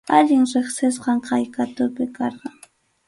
Allin 0.19 0.47
riqsisqam 0.53 1.19
kay 1.27 1.45
qhatupi 1.59 2.09
karqan. 2.17 2.57